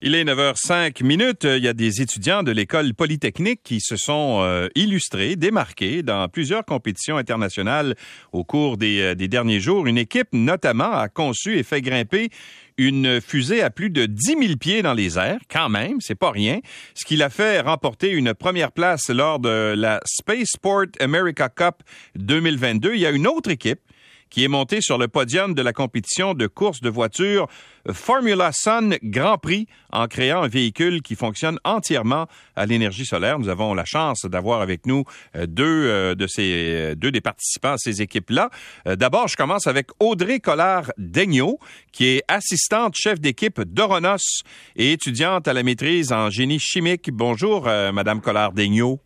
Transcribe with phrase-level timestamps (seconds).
[0.00, 1.42] Il est 9h05 minutes.
[1.42, 6.28] Il y a des étudiants de l'école polytechnique qui se sont euh, illustrés, démarqués dans
[6.28, 7.96] plusieurs compétitions internationales
[8.30, 9.88] au cours des, euh, des, derniers jours.
[9.88, 12.30] Une équipe notamment a conçu et fait grimper
[12.76, 16.30] une fusée à plus de 10 000 pieds dans les airs, quand même, c'est pas
[16.30, 16.60] rien,
[16.94, 21.82] ce qui l'a fait remporter une première place lors de la Spaceport America Cup
[22.14, 22.94] 2022.
[22.94, 23.80] Il y a une autre équipe
[24.30, 27.48] qui est monté sur le podium de la compétition de course de voitures
[27.92, 32.26] Formula Sun Grand Prix en créant un véhicule qui fonctionne entièrement
[32.56, 33.38] à l'énergie solaire.
[33.38, 35.04] Nous avons la chance d'avoir avec nous
[35.36, 38.50] euh, deux euh, euh, deux des participants à ces équipes-là.
[38.86, 41.58] D'abord, je commence avec Audrey Collard-Daigneault,
[41.92, 44.42] qui est assistante chef d'équipe d'Oronos
[44.76, 47.10] et étudiante à la maîtrise en génie chimique.
[47.12, 49.00] Bonjour, Madame Collard-Daigneault.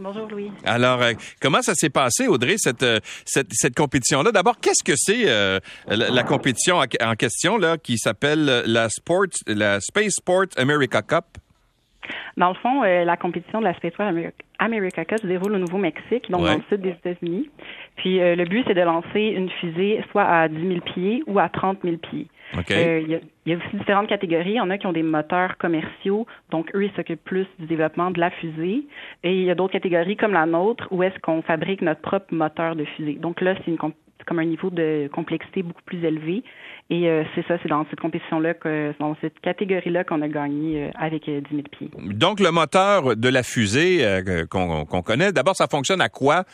[0.00, 0.50] Bonjour Louis.
[0.64, 4.32] Alors, euh, comment ça s'est passé, Audrey, cette, euh, cette, cette compétition-là?
[4.32, 9.78] D'abord, qu'est-ce que c'est euh, la, compétition en, question là, qui s'appelle la, Sport, la
[9.80, 11.26] Space Sport America Cup?
[12.38, 14.10] Dans le fond, la compétition de la Space Sport
[14.58, 17.50] America Cup se déroule au Nouveau-Mexique, donc dans le sud des États-Unis.
[18.00, 21.48] Puis le but, c'est de lancer une fusée soit à 10 000 pieds ou à
[21.48, 22.28] 30 000 pieds.
[22.70, 24.52] Euh, il y, a aussi différentes catégories.
[24.52, 27.66] Il y en a qui ont des moteurs commerciaux, donc eux, ils s'occupent plus du
[27.66, 28.86] développement de la fusée.
[29.22, 32.32] Et il y a d'autres catégories comme la nôtre, où est-ce qu'on fabrique notre propre
[32.32, 33.14] moteur de fusée.
[33.14, 33.70] Donc là, c'est
[34.26, 36.42] comme un niveau de complexité beaucoup plus élevé.
[36.90, 38.54] Et euh, c'est ça, c'est dans cette compétition-là,
[38.98, 41.88] dans cette catégorie-là qu'on a gagné euh, avec 10 000 pieds.
[41.96, 44.04] Donc, le moteur de la fusée
[44.50, 46.44] qu'on connaît, d'abord, ça fonctionne à quoi?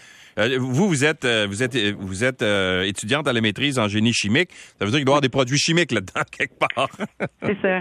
[0.58, 2.42] vous, vous êtes, vous êtes, vous êtes
[2.84, 4.50] étudiante à la maîtrise en génie chimique.
[4.52, 6.90] Ça veut dire qu'il doit y avoir des produits chimiques là-dedans, quelque part.
[7.42, 7.80] c'est ça.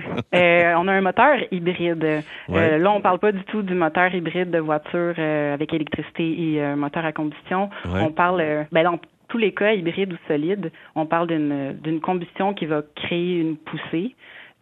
[0.80, 2.23] on a un moteur hybride.
[2.47, 7.03] là, on parle pas du tout du moteur hybride de voiture avec électricité et moteur
[7.03, 7.69] à combustion.
[7.94, 12.65] On parle, ben, dans tous les cas, hybride ou solide, on parle d'une combustion qui
[12.65, 14.15] va créer une poussée.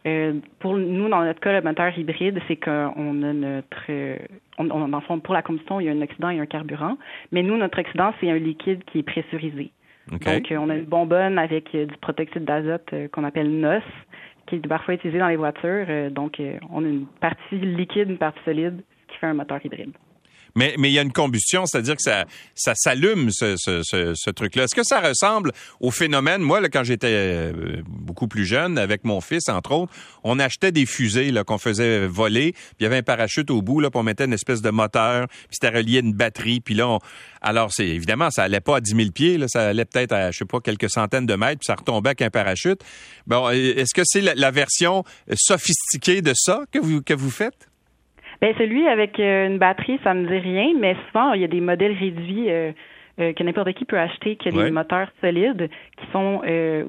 [0.06, 4.18] Euh, pour nous, dans notre cas, le moteur hybride, c'est qu'on a notre,
[4.58, 6.98] on, dans le fond, pour la combustion, il y a un oxydant et un carburant.
[7.32, 9.72] Mais nous, notre oxydant, c'est un liquide qui est pressurisé.
[10.10, 13.80] Donc, euh, on a une bonbonne avec euh, du protoxyde d'azote qu'on appelle NOS,
[14.46, 15.86] qui est parfois utilisé dans les voitures.
[16.10, 16.40] donc,
[16.70, 19.92] on a une partie liquide, une partie solide, ce qui fait un moteur hybride.
[20.54, 24.12] Mais, mais il y a une combustion, c'est-à-dire que ça, ça s'allume, ce, ce, ce,
[24.14, 24.64] ce truc-là.
[24.64, 29.04] Est-ce que ça ressemble au phénomène, moi, là, quand j'étais euh, beaucoup plus jeune, avec
[29.04, 32.86] mon fils, entre autres, on achetait des fusées là, qu'on faisait voler, puis il y
[32.86, 35.76] avait un parachute au bout, là, puis on mettait une espèce de moteur, puis c'était
[35.76, 36.98] relié à une batterie, puis là, on...
[37.40, 40.30] alors, c'est évidemment, ça allait pas à 10 000 pieds, là, ça allait peut-être à,
[40.30, 42.82] je sais pas, quelques centaines de mètres, puis ça retombait avec un parachute.
[43.26, 45.04] Bon, est-ce que c'est la, la version
[45.34, 47.68] sophistiquée de ça que vous, que vous faites?
[48.40, 51.48] Ben celui avec euh, une batterie, ça me dit rien, mais souvent il y a
[51.48, 52.72] des modèles réduits euh,
[53.20, 55.68] euh, que n'importe qui peut acheter, qui a des moteurs solides,
[55.98, 56.42] qui sont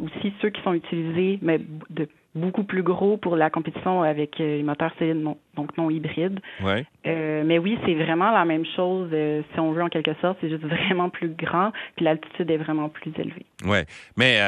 [0.04, 4.62] aussi ceux qui sont utilisés, mais de beaucoup plus gros pour la compétition avec les
[4.62, 5.24] moteurs solides,
[5.56, 6.42] donc non hybrides.
[6.62, 6.86] Ouais.
[7.06, 10.64] mais oui, c'est vraiment la même chose, si on veut en quelque sorte, c'est juste
[10.66, 13.46] vraiment plus grand, puis l'altitude est vraiment plus élevée.
[13.64, 13.78] Oui,
[14.18, 14.40] mais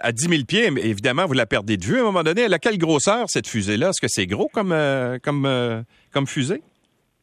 [0.00, 2.42] à 10 000 pieds, évidemment, vous la perdez de vue à un moment donné.
[2.42, 3.88] Elle a quelle grosseur, cette fusée-là?
[3.88, 4.74] Est-ce que c'est gros comme,
[5.22, 6.62] comme comme fusée?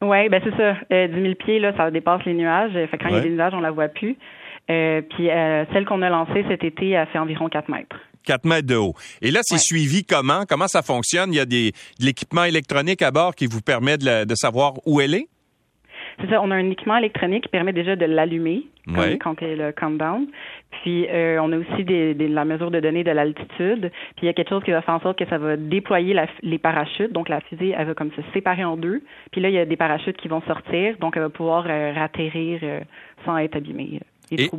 [0.02, 0.76] Oui, ben c'est ça.
[0.92, 2.72] Euh, 10 000 pieds, là, ça dépasse les nuages.
[2.72, 4.16] Fait quand il y a des nuages, on la voit plus.
[4.70, 7.96] Euh, puis euh, celle qu'on a lancée cet été, a fait environ 4 mètres.
[8.24, 8.94] 4 mètres de haut.
[9.20, 10.44] Et là, c'est suivi comment?
[10.48, 11.32] Comment ça fonctionne?
[11.32, 14.74] Il y a des, de l'équipement électronique à bord qui vous permet de, de savoir
[14.86, 15.28] où elle est?
[16.22, 18.62] C'est ça, on a un équipement électronique qui permet déjà de l'allumer
[19.20, 20.26] quand, il y a le countdown.
[20.82, 23.90] Puis euh, on a aussi des, la mesure de données de l'altitude.
[24.16, 26.16] Puis il y a quelque chose qui va faire en sorte que ça va déployer
[26.42, 27.12] les parachutes.
[27.12, 29.02] Donc la fusée, elle va comme se séparer en deux.
[29.32, 30.96] Puis là, il y a des parachutes qui vont sortir.
[30.98, 32.80] Donc elle va pouvoir euh, ratterrir euh,
[33.24, 34.00] sans être abîmée.
[34.32, 34.50] Et,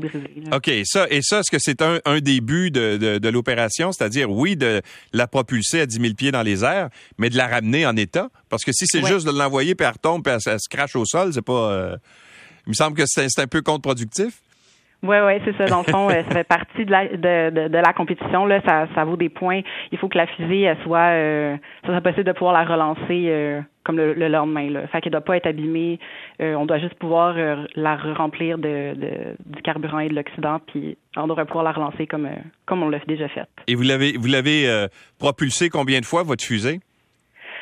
[0.52, 3.92] OK, ça, et ça, est-ce que c'est un, un des buts de, de, l'opération?
[3.92, 4.82] C'est-à-dire, oui, de
[5.14, 8.30] la propulser à 10 000 pieds dans les airs, mais de la ramener en état?
[8.50, 11.06] Parce que si c'est juste de l'envoyer, puis elle retombe, puis elle, se crache au
[11.06, 11.98] sol, c'est pas...
[12.66, 14.42] il me semble que c'est un peu contre-productif.
[15.04, 15.66] Oui, oui, c'est ça.
[15.66, 18.46] Dans le fond, euh, ça fait partie de la, de, de, la compétition.
[18.46, 19.60] Là, ça, ça vaut des points.
[19.92, 23.60] Il faut que la fusée soit, euh, ça soit possible de pouvoir la relancer euh,
[23.84, 24.70] comme le, lendemain.
[24.70, 24.88] Là.
[24.88, 26.00] Fait qu'elle doit pas être abîmée.
[26.42, 27.36] Euh, on doit juste pouvoir
[27.76, 32.08] la remplir de, de, du carburant et de l'oxydant, puis on devrait pouvoir la relancer
[32.08, 32.30] comme
[32.66, 33.50] comme on l'a déjà fait.
[33.68, 34.88] Et vous l'avez vous l'avez
[35.20, 36.80] propulsée combien de fois votre fusée?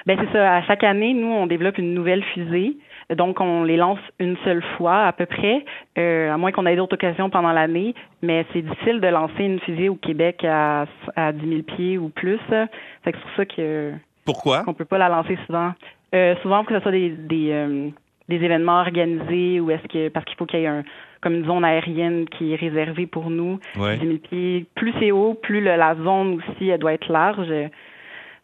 [0.05, 0.57] Ben c'est ça.
[0.57, 2.77] À chaque année, nous, on développe une nouvelle fusée.
[3.15, 5.65] Donc, on les lance une seule fois à peu près,
[5.97, 7.93] euh, à moins qu'on ait d'autres occasions pendant l'année.
[8.21, 10.85] Mais c'est difficile de lancer une fusée au Québec à,
[11.15, 12.39] à 10 000 pieds ou plus.
[12.49, 13.91] c'est pour ça que
[14.25, 14.63] pourquoi?
[14.63, 15.71] qu'on peut pas la lancer souvent.
[16.13, 17.89] Euh, souvent, que ce soit des des, euh,
[18.29, 20.83] des événements organisés ou est-ce que parce qu'il faut qu'il y ait un
[21.21, 23.59] comme une zone aérienne qui est réservée pour nous.
[23.75, 27.51] 10 000 pieds, plus c'est haut, plus la zone aussi elle doit être large.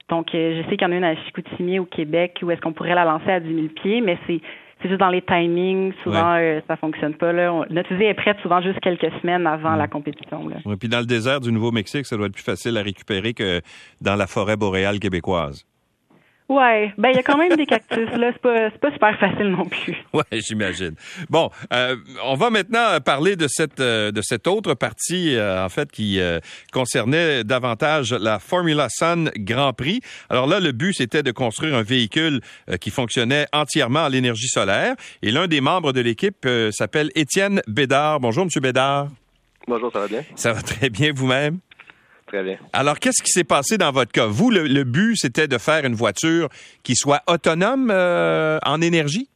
[0.09, 2.74] Donc, je sais qu'il y en a une à Chicoutimi au Québec où est-ce qu'on
[2.74, 4.42] pourrait la lancer à 10 000 pieds, mais c'est
[4.81, 5.94] c'est juste dans les timings.
[6.04, 7.33] Souvent, euh, ça fonctionne pas.
[7.33, 7.65] Là.
[7.69, 10.48] notre fusée est prête souvent juste quelques semaines avant la compétition.
[10.48, 10.57] Là.
[10.80, 13.62] puis dans le désert du Nouveau-Mexique, ça doit être plus facile à récupérer que
[14.01, 15.65] dans la forêt boréale québécoise.
[16.50, 19.50] Ouais, ben il y a quand même des cactus là, c'est pas pas super facile
[19.50, 19.98] non plus.
[20.14, 20.96] Ouais, j'imagine.
[21.30, 25.70] Bon, euh, on va maintenant parler de cette euh, de cette autre partie euh, en
[25.70, 26.20] fait qui
[26.72, 30.00] concernait davantage la Formula Sun Grand Prix.
[30.30, 32.40] Alors là, le but c'était de construire un véhicule
[32.80, 38.22] qui fonctionnait entièrement à l'énergie solaire et l'un des membres de l'équipe s'appelle Étienne Bédard.
[38.22, 39.10] Bonjour monsieur Bédard.
[39.68, 40.24] Bonjour, ça va bien?
[40.36, 41.60] Ça va très bien vous-même?
[42.28, 42.58] Très bien.
[42.74, 44.26] Alors, qu'est-ce qui s'est passé dans votre cas?
[44.26, 46.50] Vous, le, but, c'était de faire une voiture
[46.84, 49.30] qui soit autonome euh, en énergie?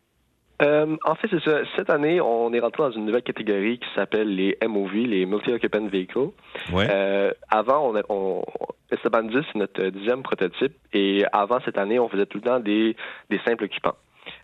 [0.61, 1.59] Euh, en fait, c'est ça.
[1.75, 5.87] Cette année, on est rentré dans une nouvelle catégorie qui s'appelle les MOV, les Multi-Occupant
[5.87, 6.31] Vehicles.
[6.71, 6.87] Ouais.
[6.91, 8.43] Euh, avant, on, on
[8.91, 12.59] Esteban 10, c'est notre dixième prototype, et avant cette année, on faisait tout le temps
[12.59, 12.95] des,
[13.29, 13.95] des simples occupants.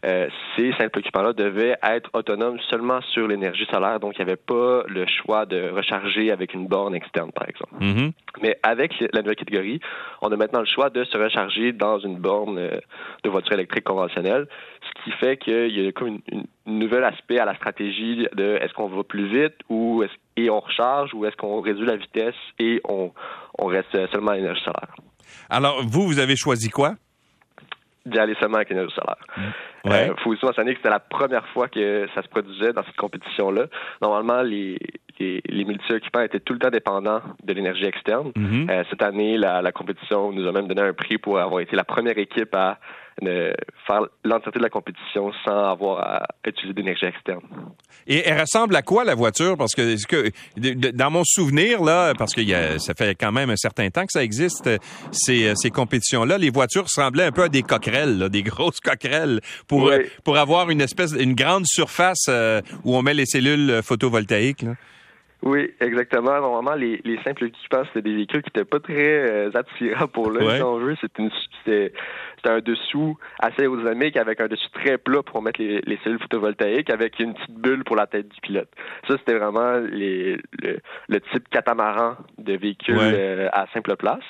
[0.06, 4.40] Euh, ces simples occupants-là devaient être autonomes seulement sur l'énergie solaire, donc il n'y avait
[4.40, 7.74] pas le choix de recharger avec une borne externe, par exemple.
[7.82, 8.12] Mm-hmm.
[8.42, 9.80] Mais avec la nouvelle catégorie,
[10.22, 12.80] on a maintenant le choix de se recharger dans une borne euh,
[13.24, 14.48] de voiture électrique conventionnelle,
[14.82, 18.74] ce qui fait qu'il y a comme un nouvel aspect à la stratégie de est-ce
[18.74, 20.04] qu'on va plus vite ou
[20.36, 23.12] et on recharge ou est-ce qu'on réduit la vitesse et on,
[23.58, 24.96] on reste seulement à l'énergie solaire.
[25.50, 26.96] Alors, vous, vous avez choisi quoi?
[28.08, 29.18] D'y aller seulement avec l'énergie solaire.
[29.86, 30.10] Il ouais.
[30.10, 32.96] euh, faut aussi mentionner que c'était la première fois que ça se produisait dans cette
[32.96, 33.66] compétition-là.
[34.02, 34.78] Normalement, les,
[35.20, 38.32] les, les multi-occupants étaient tout le temps dépendants de l'énergie externe.
[38.36, 38.70] Mm-hmm.
[38.70, 41.76] euh, cette année, la, la compétition nous a même donné un prix pour avoir été
[41.76, 42.80] la première équipe à
[43.20, 47.42] faire l'entièreté de la compétition sans avoir à utiliser d'énergie externe.
[48.06, 49.58] Et elle ressemble à quoi la voiture?
[49.58, 50.32] Parce que, que
[50.92, 54.04] dans mon souvenir là, parce que y a, ça fait quand même un certain temps
[54.04, 54.70] que ça existe
[55.12, 59.42] ces, ces compétitions-là, les voitures ressemblaient un peu à des coquerelles, là, des grosses coquerelles
[59.68, 59.96] pour Oui.
[60.24, 64.62] pour avoir une espèce une grande surface euh, où on met les cellules photovoltaïques.
[64.62, 64.76] Là.
[65.44, 66.40] Oui, exactement.
[66.42, 70.32] Normalement, les, les simples équipements, c'était des véhicules qui n'étaient pas très euh, attirants pour
[70.32, 70.56] l'œil, Ouais.
[70.58, 70.96] si on veut.
[71.00, 71.90] C'était une-
[72.38, 76.20] C'était un dessous assez aérodynamique avec un dessus très plat pour mettre les, les cellules
[76.20, 78.70] photovoltaïques avec une petite bulle pour la tête du pilote.
[79.08, 80.80] Ça, c'était vraiment les, le,
[81.10, 83.14] le type catamaran de véhicule Ouais.
[83.18, 84.24] euh, à simple place.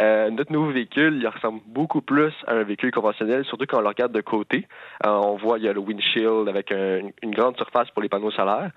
[0.00, 3.82] Euh, notre nouveau véhicule, il ressemble beaucoup plus à un véhicule conventionnel, surtout quand on
[3.82, 4.66] le regarde de côté.
[5.04, 8.08] Euh, on voit, il y a le windshield avec un- une grande surface pour les
[8.08, 8.70] panneaux solaires.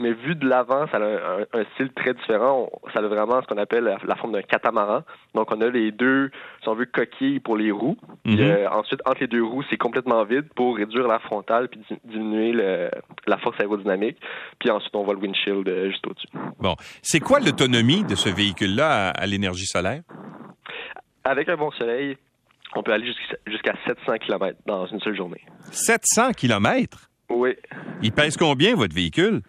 [0.00, 2.70] Mais vu de l'avant, ça a un, style très différent.
[2.94, 5.02] Ça a vraiment ce qu'on appelle la, la forme d'un catamaran.
[5.34, 6.30] Donc, on a les deux,
[6.62, 7.79] si on veut, coquilles pour les roues.
[8.24, 8.38] Mhm.
[8.40, 11.98] euh, ensuite, entre les deux roues, c'est complètement vide pour réduire la frontale puis di-
[12.04, 12.90] diminuer le-
[13.26, 14.18] la force aérodynamique.
[14.58, 16.26] Puis ensuite, on voit le windshield euh, juste au-dessus.
[16.58, 20.02] Bon, c'est quoi l'autonomie de ce véhicule-là à, à l'énergie solaire?
[21.24, 22.16] Avec un bon soleil,
[22.74, 25.40] on peut aller jusqu'à jusqu'à 700 km dans une seule journée.
[25.70, 27.10] 700 kilomètres?
[27.28, 27.54] Oui,
[28.02, 29.42] Il pèse combien votre véhicule?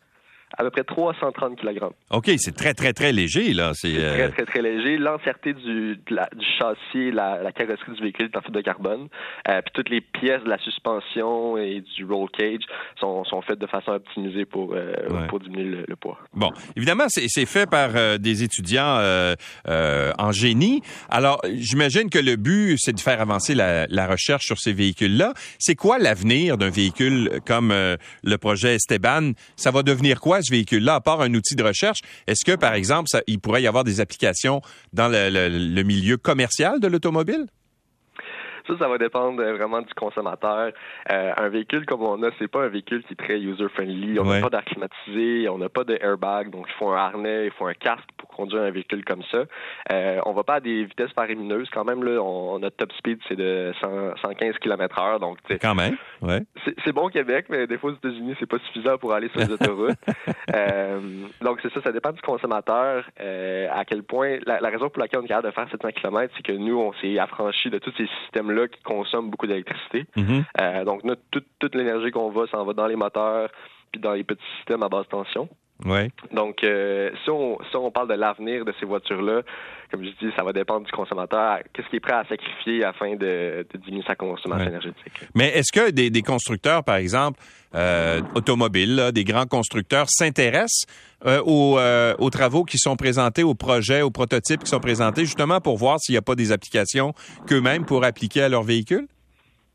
[0.58, 1.80] À peu près 330 kg.
[2.12, 3.72] OK, c'est très très très léger là.
[3.74, 4.98] C'est euh, Très, très, très léger.
[4.98, 8.62] L'entièreté du, de la- du châssis, la, la carrosserie du véhicule est en fibre de
[8.62, 9.08] carbone.
[9.50, 12.60] Euh, puis toutes les pièces de la suspension et du roll cage
[13.00, 15.28] sont, sont faites de façon optimisée pour, euh, Ouais.
[15.28, 16.20] pour diminuer le, le poids.
[16.34, 19.00] Bon, évidemment, c'est c'est fait par des étudiants
[19.68, 20.82] en génie.
[21.10, 25.34] Alors, j'imagine que le but, c'est de faire avancer la, la recherche sur ces véhicules-là.
[25.60, 29.32] C'est quoi l'avenir d'un véhicule comme le projet Esteban?
[29.56, 32.00] Ça va devenir quoi, ce véhicule-là, à part un outil de recherche?
[32.28, 34.62] Est-ce que, par exemple, ça, il pourrait y avoir des applications
[34.94, 37.46] dans le, le- le milieu commercial de l'automobile?
[38.68, 40.72] Ça, ça va dépendre euh, vraiment du consommateur.
[41.12, 44.20] Euh, un véhicule comme on a, c'est pas un véhicule qui est très user-friendly.
[44.20, 44.42] On n'a Ouais.
[44.42, 47.66] pas d'air climatisé, on n'a pas de airbag, donc il faut un harnais, il faut
[47.66, 49.44] un casque conduire un véhicule comme ça.
[49.92, 52.04] Euh, on va pas à des vitesses faramineuses quand même.
[52.04, 56.42] Là, on, notre top speed, c'est de 100 115 km heure, donc Quand même, ouais.
[56.84, 59.40] c'est bon au Québec, mais des fois aux États-Unis, c'est pas suffisant pour aller sur
[59.40, 59.98] les autoroutes.
[60.54, 61.00] Euh,
[61.42, 63.06] donc c'est ça, ça dépend du consommateur.
[63.22, 65.90] euh, à quel point la, la raison pour laquelle on est capable de faire 700
[65.96, 70.06] km, c'est que nous, on s'est affranchi de tous ces systèmes-là qui consomment beaucoup d'électricité.
[70.18, 70.44] Mhm.
[70.60, 73.50] Euh, donc notre, toute, toute l'énergie qu'on va, ça en va dans les moteurs
[73.92, 75.48] puis dans les petits systèmes à basse tension.
[75.86, 76.10] Ouais.
[76.32, 79.42] Donc, euh, si, on, si on parle de l'avenir de ces voitures-là,
[79.92, 81.60] comme je dis, ça va dépendre du consommateur.
[81.74, 84.68] Qu'est-ce qu'il est prêt à sacrifier afin de, de diminuer sa consommation Ouais.
[84.70, 85.12] énergétique?
[85.36, 87.40] Mais est-ce que des, des constructeurs, par exemple,
[87.76, 90.86] euh, automobiles, là, des grands constructeurs, s'intéressent
[91.26, 95.26] euh, aux, euh, aux travaux qui sont présentés, aux projets, aux prototypes qui sont présentés,
[95.26, 97.14] justement pour voir s'il n'y a pas des applications
[97.46, 99.08] qu'eux-mêmes pourraient appliquer à leur véhicule?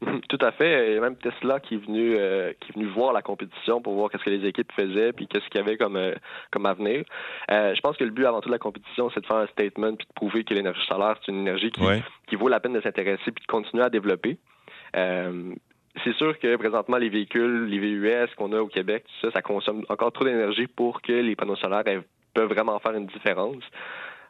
[0.28, 0.90] Tout à fait.
[0.90, 3.80] Il y a même Tesla qui est venu euh, qui est venu voir la compétition
[3.80, 6.14] pour voir qu'est-ce que les équipes faisaient puis qu'est-ce qu'il y avait comme euh,
[6.50, 7.04] comme avenir.
[7.50, 9.46] Euh, je pense que le but avant tout de la compétition, c'est de faire un
[9.46, 11.82] statement puis de prouver que l'énergie solaire c'est une énergie qui,
[12.26, 14.38] qui vaut la peine de s'intéresser puis de continuer à développer.
[14.92, 19.84] c'est sûr que présentement les véhicules, les VUS qu'on a au Québec, ça, ça consomme
[19.88, 21.84] encore trop d'énergie pour que les panneaux solaires
[22.34, 23.64] peuvent vraiment faire une différence.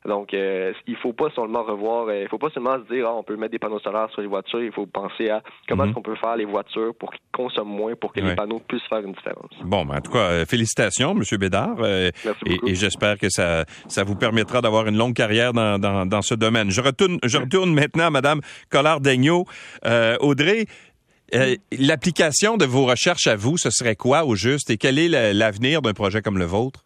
[0.05, 3.15] Donc, euh, il faut pas seulement revoir, euh, il faut pas seulement se dire, ah,
[3.15, 4.63] on peut mettre des panneaux solaires sur les voitures.
[4.63, 5.89] Il faut penser à comment mhm.
[5.89, 8.87] est-ce qu'on peut faire les voitures pour qu'ils consomment moins, pour que les panneaux puissent
[8.89, 9.51] faire une différence.
[9.65, 11.23] Bon, ben, en tout cas, euh, félicitations, M.
[11.39, 11.77] Bédard.
[11.79, 12.69] Merci beaucoup.
[12.69, 16.35] Et, j'espère que ça, ça vous permettra d'avoir une longue carrière dans, dans, dans, ce
[16.35, 16.71] domaine.
[16.71, 19.45] Je retourne, je retourne maintenant à Mme Collard-Daigneault.
[20.21, 20.67] Audrey,
[21.73, 25.83] l'application de vos recherches à vous, ce serait quoi au juste et quel est l'avenir
[25.83, 26.86] d'un projet comme le vôtre?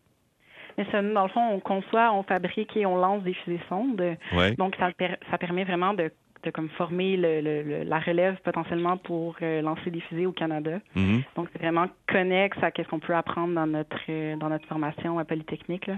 [0.92, 4.16] Dans le fond, on conçoit, on fabrique et on lance des fusées sondes.
[4.58, 4.90] Donc, ça,
[5.30, 6.10] ça permet vraiment de
[6.54, 10.80] comme former le, la relève potentiellement pour euh, lancer des fusées au Canada.
[10.96, 11.22] Mm-hmm.
[11.36, 15.18] Donc, c'est vraiment connexe à ce qu'on peut apprendre dans notre euh, dans notre formation
[15.18, 15.90] à Polytechnique.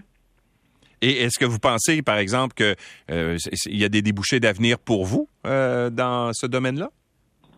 [1.00, 2.74] Et est-ce que vous pensez, par exemple, qu'il
[3.10, 3.36] euh,
[3.66, 6.90] y a des débouchés d'avenir pour vous dans ce domaine-là?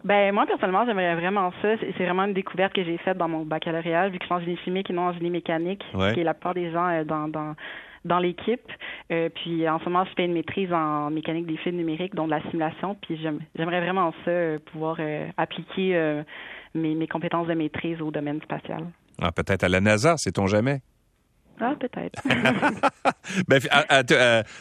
[0.05, 1.69] Ben moi personnellement j'aimerais vraiment ça.
[1.79, 4.41] C'est vraiment une découverte que j'ai faite dans mon baccalauréat, vu que je suis en
[4.41, 5.83] génie chimique et non en génie mécanique,
[6.13, 7.55] qui est la plupart des gens euh, dans, dans
[8.05, 8.71] dans l'équipe.
[9.11, 12.27] Euh, puis en ce moment, je fais une maîtrise en mécanique des fils numériques, dont
[12.27, 12.97] de la simulation.
[13.01, 13.19] Puis
[13.57, 14.99] j'aimerais vraiment ça, euh, pouvoir
[15.39, 16.23] appliquer
[16.75, 18.85] mes, mes compétences de maîtrise au domaine spatial.
[19.23, 20.81] Ah, peut-être à la NASA, sait-on jamais?
[21.61, 22.21] Ah, peut-être.
[23.49, 23.61] ben,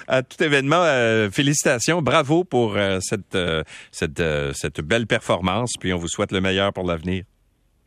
[0.07, 4.21] à, tout événement, euh, félicitations, bravo pour euh, cette, euh, cette,
[4.53, 7.23] cette belle performance, puis on vous souhaite le meilleur pour l'avenir.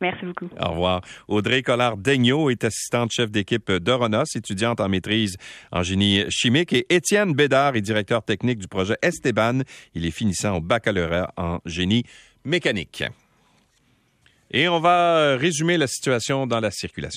[0.01, 0.49] Merci beaucoup.
[0.61, 1.01] Au revoir.
[1.27, 5.37] Audrey Collard-Daigneault est assistante chef d'équipe d'Oronos, étudiante en maîtrise
[5.73, 9.61] en génie chimique, et Étienne Bédard est directeur technique du projet Esteban.
[9.95, 12.05] Il est finissant au baccalauréat en génie
[12.45, 13.05] mécanique.
[14.51, 17.05] Et on va résumer la situation dans la circulation.